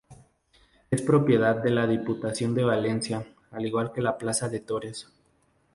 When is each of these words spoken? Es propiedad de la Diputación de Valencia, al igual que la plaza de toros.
Es 0.89 0.99
propiedad 1.03 1.57
de 1.57 1.69
la 1.69 1.85
Diputación 1.85 2.55
de 2.55 2.63
Valencia, 2.63 3.23
al 3.51 3.67
igual 3.67 3.91
que 3.91 4.01
la 4.01 4.17
plaza 4.17 4.49
de 4.49 4.59
toros. 4.59 5.13